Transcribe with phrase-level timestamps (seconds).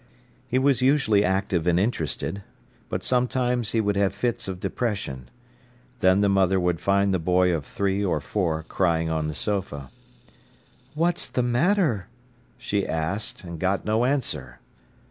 [0.47, 2.41] He was usually active and interested,
[2.89, 5.29] but sometimes he would have fits of depression.
[5.99, 9.91] Then the mother would find the boy of three or four crying on the sofa.
[10.95, 12.07] "What's the matter?"
[12.57, 14.59] she asked, and got no answer.